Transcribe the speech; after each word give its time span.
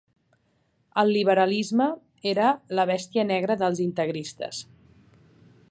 El 1.01 1.11
liberalisme 1.17 1.89
era 2.33 2.47
la 2.79 2.87
bèstia 2.93 3.27
negra 3.35 3.61
dels 3.65 3.83
integristes. 3.87 4.65